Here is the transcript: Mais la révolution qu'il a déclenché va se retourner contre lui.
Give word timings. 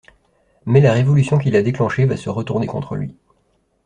Mais 0.65 0.81
la 0.81 0.93
révolution 0.93 1.37
qu'il 1.37 1.55
a 1.55 1.61
déclenché 1.61 2.05
va 2.05 2.17
se 2.17 2.27
retourner 2.27 2.65
contre 2.65 2.95
lui. 2.95 3.15